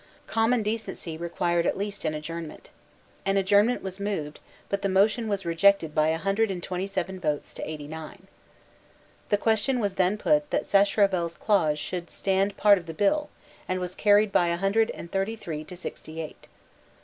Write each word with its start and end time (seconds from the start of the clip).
Common 0.25 0.63
decency 0.63 1.15
required 1.15 1.67
at 1.67 1.77
least 1.77 2.05
an 2.05 2.15
adjournment. 2.15 2.71
An 3.23 3.37
adjournment 3.37 3.83
was 3.83 3.99
moved: 3.99 4.39
but 4.67 4.81
the 4.81 4.89
motion 4.89 5.27
was 5.27 5.45
rejected 5.45 5.93
by 5.93 6.07
a 6.07 6.17
hundred 6.17 6.49
and 6.49 6.63
twenty 6.63 6.87
seven 6.87 7.19
votes 7.19 7.53
to 7.53 7.69
eighty 7.69 7.87
nine. 7.87 8.25
The 9.29 9.37
question 9.37 9.79
was 9.79 9.93
then 9.93 10.17
put 10.17 10.49
that 10.49 10.65
Sacheverell's 10.65 11.37
clause 11.37 11.77
should 11.77 12.09
stand 12.09 12.57
part 12.57 12.79
of 12.79 12.87
the 12.87 12.95
bill, 12.95 13.29
and 13.69 13.79
was 13.79 13.93
carried 13.93 14.31
by 14.31 14.47
a 14.47 14.57
hundred 14.57 14.89
and 14.89 15.11
thirty 15.11 15.35
three 15.35 15.63
to 15.65 15.77
sixty 15.77 16.19
eight. 16.19 16.47